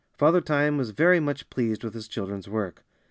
Father 0.17 0.41
Time 0.41 0.79
was 0.79 0.89
very 0.89 1.19
much 1.19 1.47
pleased 1.51 1.83
with 1.83 1.93
his 1.93 2.07
children's 2.07 2.49
work. 2.49 2.83